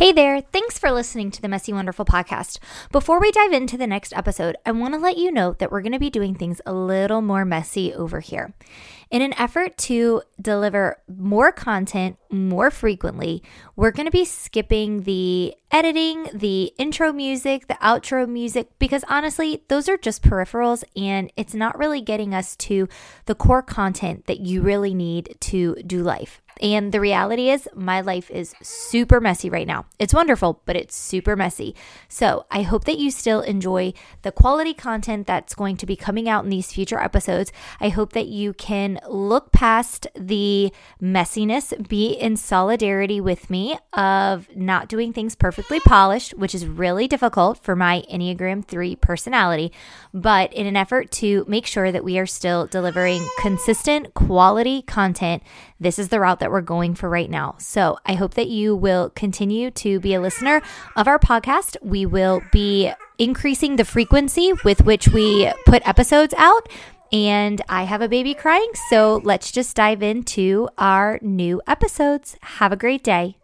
[0.00, 2.58] Hey there, thanks for listening to the Messy Wonderful podcast.
[2.90, 5.82] Before we dive into the next episode, I want to let you know that we're
[5.82, 8.54] going to be doing things a little more messy over here.
[9.10, 13.42] In an effort to deliver more content more frequently,
[13.76, 19.64] we're going to be skipping the editing, the intro music, the outro music, because honestly,
[19.68, 22.88] those are just peripherals and it's not really getting us to
[23.26, 26.40] the core content that you really need to do life.
[26.60, 29.86] And the reality is, my life is super messy right now.
[29.98, 31.74] It's wonderful, but it's super messy.
[32.08, 36.28] So I hope that you still enjoy the quality content that's going to be coming
[36.28, 37.50] out in these future episodes.
[37.80, 44.54] I hope that you can look past the messiness, be in solidarity with me of
[44.54, 49.72] not doing things perfectly polished, which is really difficult for my Enneagram 3 personality,
[50.12, 55.42] but in an effort to make sure that we are still delivering consistent quality content
[55.80, 57.56] this is the route that we're going for right now.
[57.58, 60.62] So I hope that you will continue to be a listener
[60.96, 61.76] of our podcast.
[61.82, 66.68] We will be increasing the frequency with which we put episodes out.
[67.12, 68.70] And I have a baby crying.
[68.88, 72.36] So let's just dive into our new episodes.
[72.42, 73.39] Have a great day.